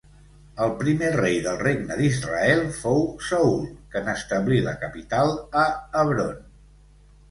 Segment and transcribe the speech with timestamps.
[0.67, 3.63] El primer rei del regne d'Israel fou Saül,
[3.95, 6.47] que n'establí la capital a Hebron.